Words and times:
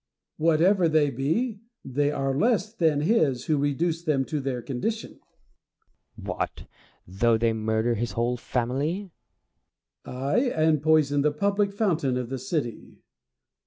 Whatever 0.37 0.89
they 0.89 1.11
be, 1.11 1.59
they 1.85 2.09
are 2.11 2.35
less 2.35 2.73
than 2.73 3.01
his 3.01 3.45
who 3.45 3.59
reduced 3.59 4.07
them 4.07 4.25
to 4.25 4.39
their 4.39 4.59
condition. 4.63 5.19
Plato. 6.17 6.37
What! 6.39 6.67
though 7.05 7.37
they 7.37 7.53
murder 7.53 7.93
his 7.93 8.13
whole 8.13 8.35
family? 8.37 9.11
Diogenes. 10.03 10.53
Aj, 10.55 10.57
and 10.57 10.81
poison 10.81 11.21
the 11.21 11.31
public 11.31 11.71
fountain 11.71 12.17
of 12.17 12.29
the 12.29 12.39
city. 12.39 13.03